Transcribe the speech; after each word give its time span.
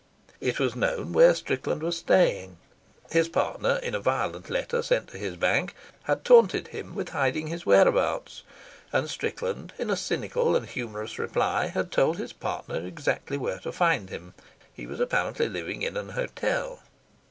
It 0.39 0.57
was 0.57 0.75
known 0.75 1.13
where 1.13 1.35
Strickland 1.35 1.83
was 1.83 1.95
staying. 1.97 2.57
His 3.11 3.29
partner, 3.29 3.75
in 3.83 3.93
a 3.93 3.99
violent 3.99 4.49
letter, 4.49 4.81
sent 4.81 5.09
to 5.09 5.19
his 5.19 5.35
bank, 5.35 5.75
had 6.05 6.25
taunted 6.25 6.69
him 6.69 6.95
with 6.95 7.09
hiding 7.09 7.45
his 7.45 7.67
whereabouts: 7.67 8.41
and 8.91 9.07
Strickland, 9.07 9.73
in 9.77 9.91
a 9.91 9.95
cynical 9.95 10.55
and 10.55 10.65
humourous 10.65 11.19
reply, 11.19 11.67
had 11.67 11.91
told 11.91 12.17
his 12.17 12.33
partner 12.33 12.77
exactly 12.77 13.37
where 13.37 13.59
to 13.59 13.71
find 13.71 14.09
him. 14.09 14.33
He 14.73 14.87
was 14.87 14.99
apparently 14.99 15.47
living 15.47 15.83
in 15.83 15.95
an 15.95 16.09
Hotel. 16.09 16.79